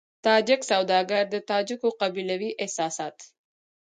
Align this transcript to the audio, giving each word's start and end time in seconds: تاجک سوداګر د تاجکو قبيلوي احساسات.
تاجک 0.25 0.61
سوداګر 0.71 1.23
د 1.29 1.35
تاجکو 1.49 1.89
قبيلوي 2.01 2.51
احساسات. 2.63 3.17